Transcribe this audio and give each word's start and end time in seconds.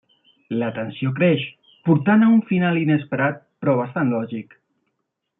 La 0.61 0.69
tensió 0.77 1.09
creix, 1.19 1.43
portant 1.89 2.25
a 2.27 2.29
un 2.37 2.41
final 2.47 2.79
inesperat 2.85 3.37
però 3.65 3.75
bastant 3.83 4.13
lògic. 4.19 4.57